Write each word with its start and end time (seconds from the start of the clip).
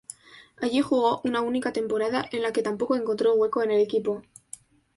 Allí 0.59 0.81
jugó 0.81 1.21
una 1.25 1.41
única 1.41 1.71
temporada, 1.73 2.25
en 2.31 2.41
la 2.41 2.51
que 2.51 2.63
tampoco 2.63 2.95
encontró 2.95 3.35
hueco 3.35 3.61
en 3.61 3.69
el 3.69 3.81
equipo. 3.81 4.23